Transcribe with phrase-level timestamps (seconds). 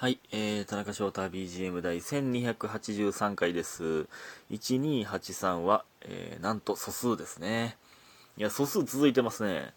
[0.00, 4.06] はい、えー、田中翔太 BGM 第1283回です。
[4.50, 7.76] 1283は、えー、なんと素数ですね。
[8.38, 9.74] いや、素数続いてますね。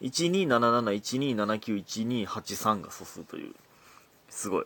[0.00, 1.84] 1277、1279、
[2.24, 3.54] 1283が素数という、
[4.30, 4.64] すごい、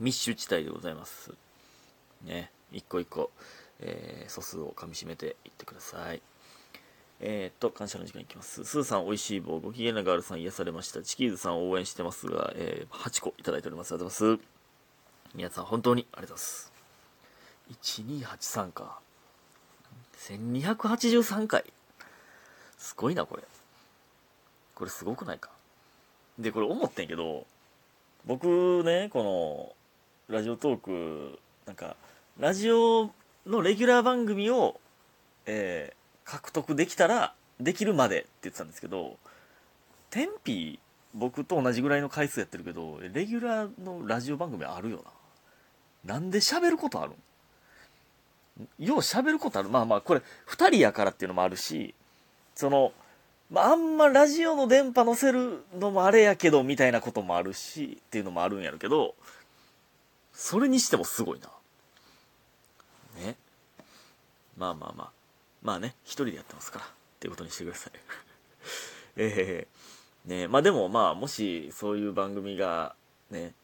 [0.00, 1.32] 密集地帯でございます。
[2.26, 3.30] ね、一個一個、
[3.80, 6.20] えー、素数を噛み締めていってください。
[7.20, 8.64] えー、っと、感謝の時間いきます。
[8.64, 11.02] スーさん、おいしい棒、ご機嫌なガールさん、癒されました。
[11.02, 13.92] チキーズさん、応援してますが、えー、8個いただいております。
[13.92, 14.48] ありがとうございます。
[15.34, 16.72] 皆さん、本当にありがとうございます。
[17.82, 18.98] 1283か。
[20.18, 21.64] 1283回。
[22.78, 23.42] すごいな、これ。
[24.74, 25.50] これすごくないか。
[26.38, 27.46] で、これ思ってんけど、
[28.26, 29.74] 僕ね、こ
[30.28, 31.96] の、ラジオトーク、なんか、
[32.38, 33.10] ラジオ
[33.46, 34.80] のレギュラー番組を、
[35.46, 39.16] えー、獲得できたらできるまでって言ってたんですけど
[40.10, 40.78] テンピ
[41.14, 45.04] 僕と同じぐらいの回数やってるけどレギュラーのラジオ番組あるよ
[46.04, 46.14] な。
[46.14, 48.84] なんで喋ることあるん？
[48.84, 49.68] よう喋ることある。
[49.68, 51.94] まあまあこれ2人やからっていうのもあるし
[52.54, 52.92] その、
[53.50, 59.14] まあ、あんまラジオの電波乗せるのもあれやけどみたいなこともあるしっていうのもあるんやるけど
[60.32, 61.48] それにしてもすごいな。
[63.24, 63.36] ね。
[64.56, 65.23] まあまあまあ。
[65.64, 67.92] まあね、一人でやってますから、っていうことにしてください。
[69.16, 69.66] え
[70.26, 72.94] えー、ねまあでもまあ、もしそういう番組が
[73.30, 73.54] ね、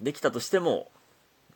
[0.00, 0.90] できたとしても、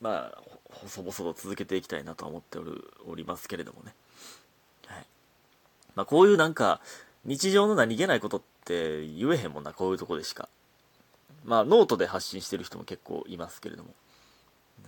[0.00, 0.42] まあ、
[0.86, 3.94] 細々と続けていきたいなと思っておるおりますけれどもね。
[4.86, 5.06] はい。
[5.94, 6.80] まあこういうなんか、
[7.24, 10.48] 日常の何気ないことって言えへんもんな、こういうとこでしか。
[11.44, 13.94] まあ、ノートで発信してる人も結構いますけれども、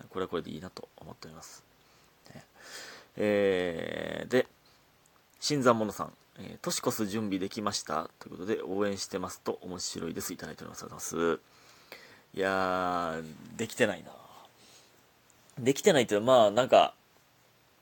[0.08, 1.70] これはこれでいいなと思っております。
[3.16, 4.46] えー、で、
[5.40, 10.34] 新参者さん、えー、年越す準備できましたということで、応援してますと面白いです。
[10.34, 10.82] いただいております。
[10.82, 11.40] ありがとうございます。
[12.34, 14.12] いやー、できてないな。
[15.58, 16.94] できてないっていう、まあ、なんか、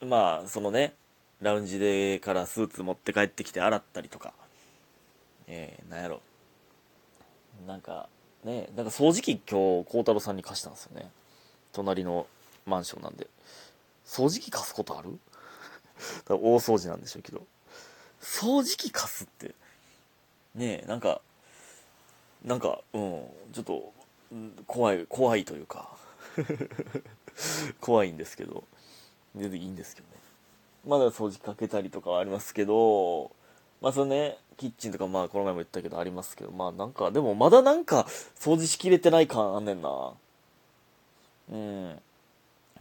[0.00, 0.94] まあ、そのね、
[1.40, 4.32] ラウンジでからスーツ持って帰ってきて洗ったりとか、
[5.48, 6.20] えー、なんやろ。
[7.66, 8.08] なんか、
[8.44, 11.10] ね、なんか掃除機今日、孝太郎さんに貸したんですよね。
[11.72, 12.26] 隣の
[12.66, 13.26] マンションなんで。
[14.06, 15.18] 掃除機貸すことある？
[16.28, 17.46] 大掃除なんでしょうけど。
[18.20, 19.54] 掃除機貸すって。
[20.54, 21.20] ねえなんか
[22.44, 23.92] なんかうんちょっと
[24.66, 25.96] 怖い怖いというか。
[27.80, 28.64] 怖いんですけど。
[29.36, 30.18] 全然いいんですけどね。
[30.86, 33.30] まだ掃除かけたりとかはありますけど
[33.80, 38.06] まあそのねキッチンとかまあこの前も言ったけどありますけどまあなんかでもまだなんか
[38.38, 40.12] 掃除しきれてない感あんねんな。
[41.50, 41.98] うん。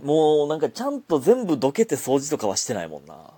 [0.03, 3.31] もうなんかちゃんと全部どけて掃除とかはしてないもんな。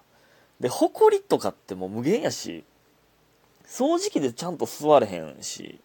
[0.60, 2.64] で、ほこりとかってもう無限やし、
[3.66, 5.80] 掃除機でちゃんと座れへんし、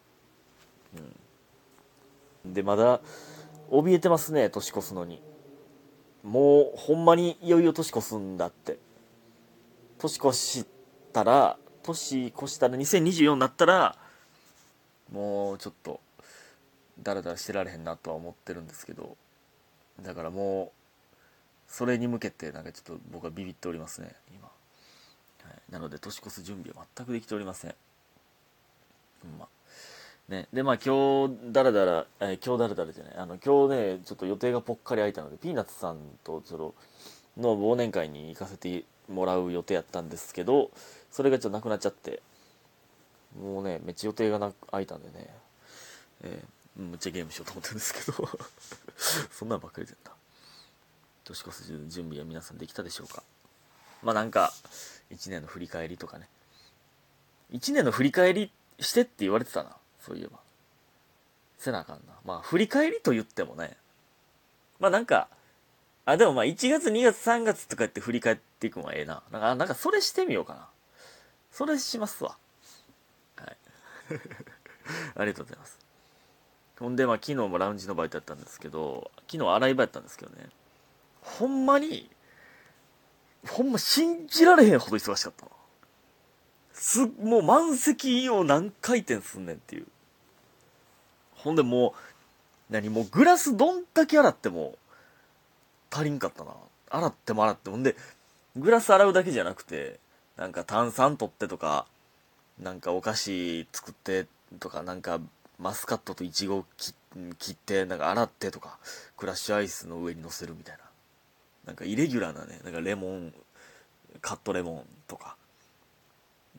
[2.45, 2.55] うん。
[2.55, 3.01] で、まだ、
[3.71, 5.23] 怯えてますね、年越すのに。
[6.23, 8.79] もう、ほんまにいよいよ年越すんだって。
[9.99, 10.67] 年越し
[11.13, 13.97] たら、年越したら2024になったら、
[15.13, 16.01] もうちょっと、
[17.03, 19.17] ダラダラしてられへんなとは思ってるんですけど、
[20.03, 24.53] だからもうそれに向けてなんかちょっと僕はビビっておりますね今、は
[25.51, 27.75] い、なので年越す準備は全くできておりません。
[29.25, 29.49] うんま
[30.29, 30.49] ね。
[30.53, 33.15] でまあ今日だらだら、えー、今日だらだらじゃない。
[33.17, 36.75] あの今日ねちょっと予定がぽっかり空いたのでピーナッツさんとその
[37.37, 40.71] の忘年会に行かせてもらう予定やったんですけど
[41.11, 42.23] それがちょっとなくなっちゃって
[43.41, 45.29] もうねめっちゃ予定がな空いたんでね。
[46.23, 46.64] えー。
[46.77, 48.29] むっちゃゲームしようと思ってるんですけど。
[49.31, 50.13] そんなんばっかりだった
[51.25, 53.23] 年越す準備は皆さんできたでしょうか？
[54.03, 54.53] まあなんか
[55.11, 56.29] 1年の振り返りとかね。
[57.53, 59.77] 1年の振り返りしてって言われてたな。
[60.01, 60.41] そういえば。
[61.59, 62.15] せなあかんな。
[62.25, 63.77] まあ振り返りと言ってもね。
[64.81, 65.29] まあなんか
[66.05, 69.23] あでもまあ1月2月3月とかって振り返っていくのはええな。
[69.31, 70.69] なんかなんかそれしてみようかな。
[71.53, 72.37] それしますわ。
[73.37, 73.57] はい。
[75.17, 75.84] ありがとうございます。
[76.79, 80.49] ほんで、まあ、昨日もラウンジのバイトやったんですけど、昨日洗い場やったんですけどね、
[81.21, 82.11] ほんまに、
[83.49, 85.47] ほんま信じられへんほど忙しかった。
[86.73, 89.87] す、もう満席を何回転すんねんっていう。
[91.35, 91.95] ほんでも
[92.71, 94.77] う、何もうグラスどんだけ洗っても
[95.91, 96.53] 足りんかったな。
[96.91, 97.77] 洗っても洗っても。
[97.77, 97.95] ほんで、
[98.57, 100.01] グラス洗うだけじゃなくて、
[100.37, 101.87] なんか炭酸取ってとか、
[102.59, 104.27] なんかお菓子作って
[104.59, 105.21] とか、なんか
[105.59, 106.65] マスカットとイチゴを
[107.39, 108.79] 切ってなんか洗ってとか
[109.17, 110.85] クラッシュアイスの上に乗せるみたいな。
[111.67, 113.33] なんかイレギュラーなねなんかレモン
[114.21, 115.37] カットレモンとか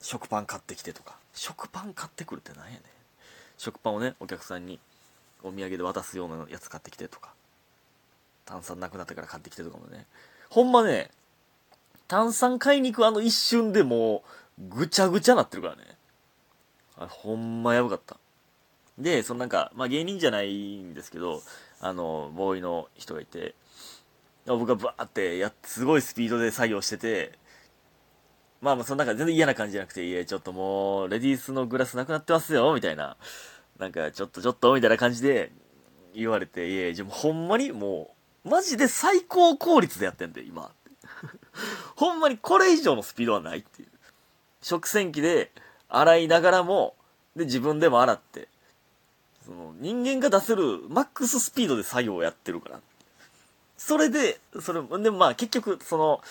[0.02, 1.16] 食パン買ってきてとか。
[1.34, 2.82] 食パン買ってくるってなんやねん。
[3.58, 4.80] 食パンをねお客さんに
[5.44, 7.34] お土産で渡すようなやつ買ってきてとか。
[8.46, 10.06] 炭酸なくなったから買ってきてとかもね。
[10.50, 11.12] ほんまね
[12.08, 14.24] 炭酸買いに行くあの一瞬でも
[14.60, 15.84] うぐちゃぐちゃなってるからね。
[16.98, 18.18] あれほんまやばかった。
[18.98, 21.42] でそのなんかまあ芸人じゃないんですけど
[21.82, 23.56] あのボーイの人がいて
[24.46, 27.34] 僕がバーってやすごいスピードで作業してて
[28.62, 33.18] まあまあそのなんか全然嫌な感じじゃなくていやちょっともうレディースのグラスなくなってますよみたいな。
[33.80, 35.52] なんかちょっとちょっとみたいな感じで
[36.14, 38.16] 言われていやじゃほんまにも
[38.46, 40.72] うマジで最高効率でやってんで今。
[41.96, 43.90] ほんまにこれ以上のスピードはないっていう。
[44.62, 45.52] 食洗機で
[45.90, 46.96] 洗いながらも
[47.36, 48.48] で自分でも洗って。
[49.46, 52.80] その人間が出せるマックススピードで作業をやってるから。
[53.78, 56.22] それでそれでもまあ結局その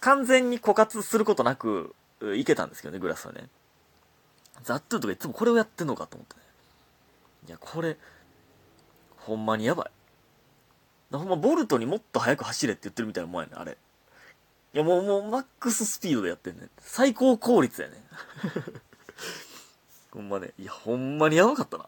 [0.00, 1.94] 完全に枯渇することなく
[2.36, 3.48] いけたんですけどねグラスはね。
[4.62, 6.42] ザットゥーとかいつもこれをやってんのかと思ってね。
[7.48, 7.96] いやこれ
[9.16, 9.90] ほんまにやばい。
[11.16, 13.78] ほんまボルトにもっと速く走れって言ってるみたいなもんやねあれ。
[14.74, 17.94] いやもうもうマックススピードでやってんね最高効率やね。
[20.12, 20.50] ほんまね。
[20.58, 21.86] いやほんまにやばかったな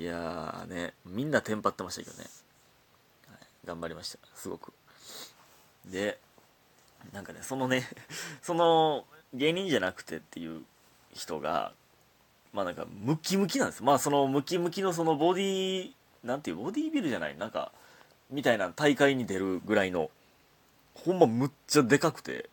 [0.00, 2.24] いやーねみんなテンパってましたけどね、
[3.28, 4.72] はい、頑張りましたすごく。
[5.92, 6.18] で
[7.12, 7.86] なんかねそのね
[8.40, 9.04] その
[9.34, 10.64] 芸人じゃなくてっていう
[11.12, 11.74] 人が
[12.54, 13.84] まあなんかムキムキなんですよ。
[13.84, 15.92] まあそのムキムキのそのボディ
[16.24, 17.70] なんていうボディービルじゃないなんか
[18.30, 20.10] みたいな大会に出るぐらいの
[20.94, 22.48] ほんまむっちゃでかくて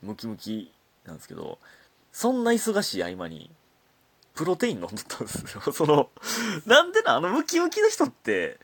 [0.00, 0.72] ムキムキ
[1.04, 1.58] なんですけど
[2.12, 3.50] そんな忙しい合間に
[4.38, 5.72] プロテイン飲んでたんですよ。
[5.72, 6.10] その
[6.64, 8.60] なんでなあのムキムキの人って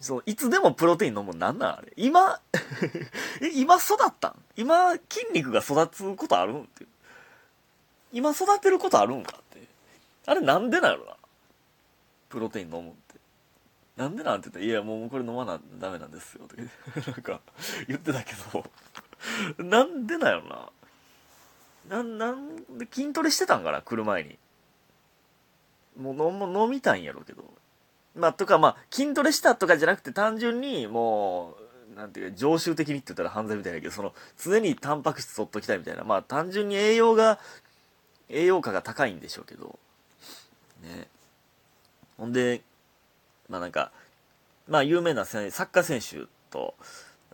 [0.00, 1.92] そのいつでもプロテイン飲むのなんなんあれ？
[1.96, 2.40] 今
[3.54, 4.42] 今育ったん？
[4.56, 6.86] 今筋肉が育つことあるんって
[8.14, 9.62] 今育てることあるんかって
[10.24, 11.16] あれなんでなのな？
[12.30, 12.98] プロテイン飲むって。
[13.98, 16.62] なんでなんて言ったら「いやもうこれ飲まなダメなんですよ」と か
[17.10, 17.40] なんか
[17.88, 18.64] 言ってたけど。
[19.58, 20.42] なんでなよ
[21.88, 21.98] な？
[21.98, 23.82] ななんで筋トレしてたんかな？
[23.82, 24.38] 来る前に。
[25.98, 27.44] もう飲飲みたいんやろうけど。
[28.14, 31.56] まあとかまあ筋トレしたとかじゃなくて単純にも
[31.94, 34.12] うなんていうか常習的にって言ったら犯罪みたいだけどその
[34.42, 36.04] 常にタンパク質取っときたいみたいな。
[36.04, 37.38] まあ単純に栄養が
[38.28, 39.78] 栄養価が高いんでしょうけど。
[40.82, 41.08] ね。
[42.16, 42.62] ほんで
[43.48, 43.92] まあなんか
[44.68, 46.74] まあ有名なサッカー選手と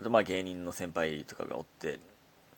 [0.02, 1.99] まあ芸人の先輩とかがおって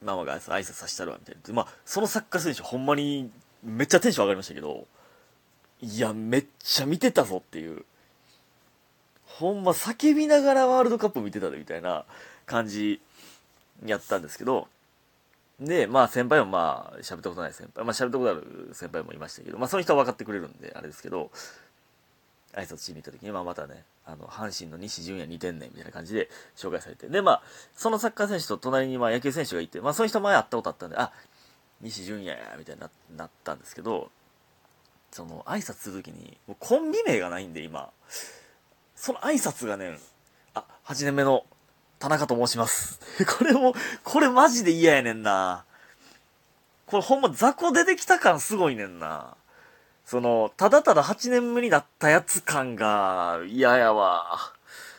[0.03, 1.55] ママが挨拶させたるわみたいな。
[1.55, 3.31] まあそのサッカー選手ほんまに
[3.63, 4.87] めっちゃテンション上がりましたけど。
[5.81, 7.85] いやめっちゃ見てたぞっていう。
[9.25, 12.05] ほんま叫びながらワールドカップ見てたでみたいな
[12.47, 13.01] 感じ
[13.85, 14.69] やったんですけど。
[15.61, 21.31] で、まあ先輩もまあ喋ったことない先輩、まあ喋ったことある先輩もいましたけど、まあその人は分かってくれるんで、あれですけど、
[22.55, 27.43] 挨拶しに行った時に、まあまたね、あの、阪神の西純也似てんねんみたいな感じで紹介されて、で、まあ、
[27.75, 31.13] そのサッカー選手と隣にまあ野球選手がいて、まあその人前会ったことあったんで、あ、
[31.81, 34.11] 西純也、みたいにななったんですけど、
[35.17, 37.89] その挨拶する時に、もうコンビ名がないんで今、
[38.95, 39.99] その挨拶がね、
[40.53, 41.47] あ、8年目の
[41.99, 43.01] 田中と申します。
[43.39, 43.75] これも、
[44.05, 45.65] これマジで嫌やねんな。
[46.85, 49.39] これほんま雑魚出てきた感すごいねんな。
[50.05, 54.53] その、ただただ8年目になったやつ感が嫌やわ。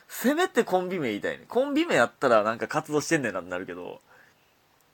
[0.07, 1.45] せめてコンビ名言いたいね。
[1.47, 4.01] コンビ名やったらなんか活動してんねんなってなるけど、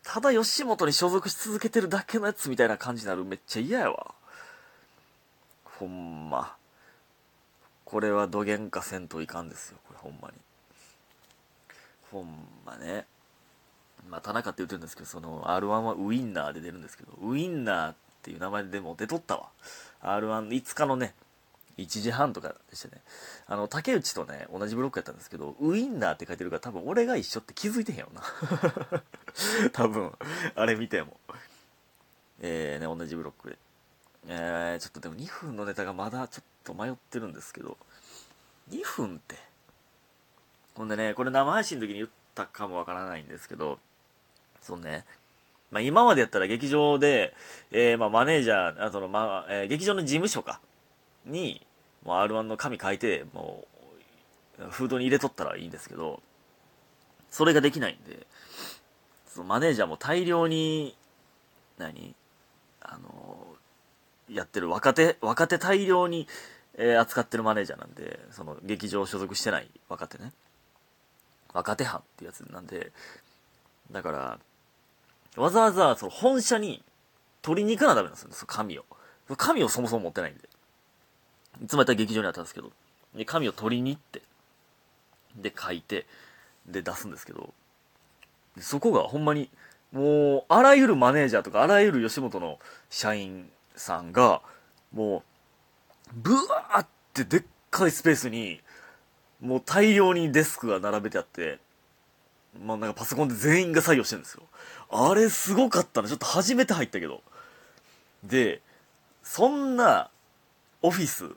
[0.03, 4.13] ただ吉本に所属し続けてるだけのやつみたいな感じになるめっちゃ嫌やわ。
[5.80, 6.56] ほんま。
[7.86, 10.34] これはどげんかせんといかんですよ、これほんまに。
[12.12, 13.06] ほんまね。
[14.10, 19.50] まあ、田中って言ってるんですけど、その R1 はウインナーで出るんですけど、ウインナーっていう名前でも出とったわ。
[20.01, 21.13] R1、5日のね、
[21.77, 23.01] 1時半とかでしたね。
[23.48, 28.22] あの、竹内とね、同じブロックやったんですけど、ウインナーって書いてるから多分俺が一緒って気づいてへんよな。
[29.74, 30.12] 多分、
[30.56, 31.20] あれ見ても。
[32.42, 33.58] えー、ね、同じブロックで。
[34.27, 37.77] えー、ちょっとでも2分のネタがまだちょっと迷ってるんですけど、
[38.72, 39.36] 2分って、
[40.75, 43.80] ほんでね、これ生配信の時に言ったかもわからないんですけど、
[44.62, 45.06] そうね、
[45.72, 47.34] まあ、今までやったら劇場で、
[47.72, 50.60] えー、まあ、マネージャー、あとの、まあ、えー、劇場の事務所か、
[51.25, 51.65] に、
[52.06, 53.65] も R1 の紙書いて、も
[54.60, 56.22] う、フードに入れとったらいいんですけど、
[57.32, 58.27] それができないんで、
[59.27, 60.96] そのマネージャーも大量に、
[61.80, 62.13] 何？
[62.82, 63.53] あの
[64.30, 66.27] やってる若手、若手大量に、
[66.75, 70.32] えー、扱ってるマネージャーなんで、その劇場所属してない若手ね。
[71.53, 72.92] 若手班ってやつなんで、
[73.92, 74.39] だから、
[75.36, 76.84] わざわざその本社に
[77.42, 78.86] 取りに行かなダメなんですよ、その紙を。
[79.38, 80.50] 紙をそもそも持ってないんで。
[81.63, 82.72] いつもやったら劇場にあったんですけど、
[83.15, 84.22] で、紙を取りに行って、
[85.36, 86.06] で、書いて、
[86.65, 87.53] で、出すんですけど、
[88.60, 89.50] そこがほんまに、
[89.92, 94.42] もう、あらゆるマネージャーとか、あらゆる吉本の社員さんが、
[94.94, 95.24] もう、
[96.13, 98.62] ブワーってでっかいスペースに、
[99.42, 101.60] もう大量にデスクが並べてあって、
[102.62, 104.44] まあなんかパソコンで全員が作業してるんですよ。
[104.89, 106.08] あれすごかったな。
[106.08, 107.22] ちょっと初めて入ったけど。
[108.24, 108.62] で、
[109.24, 110.10] そんな
[110.82, 111.32] オフィス、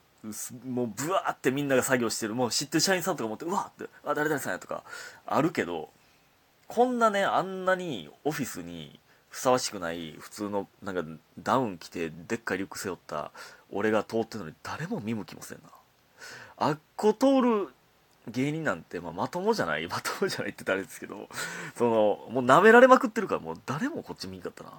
[0.64, 4.84] もうブワーってみんなが作業してる、もう知ってる社員さんとか思って、うわーって、あ、誰々さんやとか、
[5.24, 5.90] あるけど、
[6.68, 9.00] こんなね、あんなにオフィスに
[9.36, 11.04] ふさわしくない普通のなんか
[11.38, 13.32] ダウン着てでっかいリュック背負った
[13.70, 15.68] 俺が通ってるのに誰も見向きもせんな。
[16.56, 17.68] あっこ通る
[18.28, 21.28] 芸人なんて、まあ、まともじゃない、まともじゃないって言ったらあれですけど、
[21.76, 21.90] その、
[22.30, 24.72] もう舐められまくってるから、もう誰もこっち見んかったな。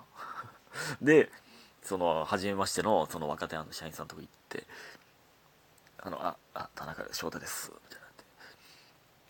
[1.03, 1.29] で、
[1.83, 4.63] その、初めましての、その若手の社員さんとこ行って、
[5.99, 8.23] あの、あ、あ、田中翔太です、みたいなって。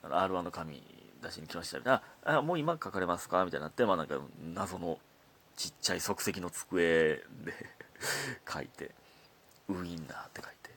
[0.03, 0.81] あの、R1 の紙
[1.21, 2.37] 出しに来ましたみたいな。
[2.37, 3.43] あ、もう今書かれますか？
[3.43, 4.15] みたいになって、まあなんか、
[4.53, 4.99] 謎の
[5.57, 7.23] ちっちゃい即席の机で
[8.49, 8.91] 書いて、
[9.67, 10.71] ウインナーって書いて。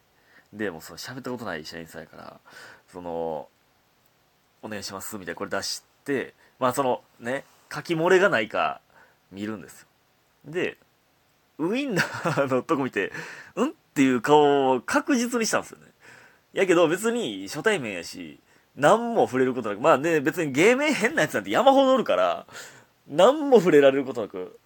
[0.53, 2.41] で、もうその喋ったことない社員さんやから、
[2.91, 3.49] その、
[4.63, 8.81] お願いしますみたいなこれ出して、まあそのね、書き漏れがないか
[9.31, 9.87] 見るんですよ。
[10.47, 10.77] で、
[11.59, 13.13] ウインナーのとこ見て、
[13.55, 13.71] うん？
[13.71, 15.87] っていう顔を確実にしたんですよね。
[16.53, 18.41] やけど別に初対面やし、
[18.77, 22.47] 何も触れることなく、まあね、別に芸名変なやつなんて山ほどおるから、
[23.09, 24.59] 何も触れられることなく、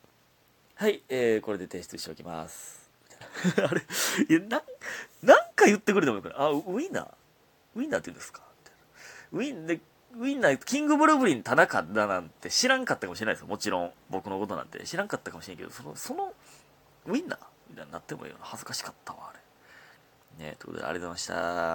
[0.84, 2.90] はい、えー、これで提出しておきます。
[3.56, 3.80] あれ、
[4.28, 4.62] いや、な、
[5.22, 7.08] なんか言ってくれてもいいから、あ、ウインナー？
[7.76, 8.42] ウインナーって言うんですか？
[9.32, 9.80] ウィンで、
[10.14, 13.46] ウィンナー、キングブルーブリン田中だなんて知らんかったかもしれないですよ。
[13.46, 13.92] もちろん。
[14.10, 16.34] 僕のことなんて知らんかったかもしれんけど、その、その、
[17.06, 17.38] ウィンナー？
[17.70, 18.44] みたいになってもいいよな。
[18.44, 19.32] 恥ずかしかったわ、あ
[20.38, 20.44] れ。
[20.44, 21.54] ねということで、ありがとうございました。